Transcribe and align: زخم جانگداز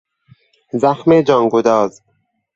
زخم 0.73 1.21
جانگداز 1.21 2.01